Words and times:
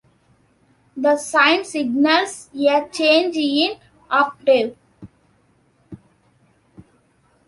The 0.97 1.17
sign 1.17 1.63
signals 1.63 2.49
a 2.55 2.87
change 2.91 3.37
in 3.37 3.77
octave. 4.09 4.75